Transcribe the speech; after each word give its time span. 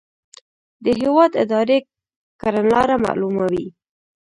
د 0.83 0.85
هیواد 1.01 1.31
اداري 1.43 1.77
کړنلاره 2.41 2.95
معلوموي. 3.05 3.67